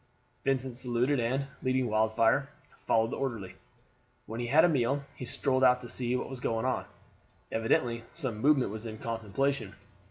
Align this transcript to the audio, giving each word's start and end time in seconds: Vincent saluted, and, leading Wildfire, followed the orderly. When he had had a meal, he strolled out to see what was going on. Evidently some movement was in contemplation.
Vincent 0.43 0.75
saluted, 0.77 1.19
and, 1.19 1.45
leading 1.61 1.87
Wildfire, 1.87 2.49
followed 2.79 3.11
the 3.11 3.17
orderly. 3.17 3.53
When 4.25 4.39
he 4.39 4.47
had 4.47 4.55
had 4.55 4.65
a 4.65 4.69
meal, 4.69 5.03
he 5.15 5.25
strolled 5.25 5.63
out 5.63 5.79
to 5.81 5.89
see 5.89 6.15
what 6.15 6.27
was 6.27 6.39
going 6.39 6.65
on. 6.65 6.85
Evidently 7.51 8.05
some 8.11 8.39
movement 8.41 8.71
was 8.71 8.87
in 8.87 8.97
contemplation. 8.97 9.75